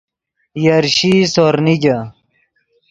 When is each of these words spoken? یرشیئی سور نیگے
یرشیئی 0.63 1.21
سور 1.33 1.55
نیگے 1.65 1.97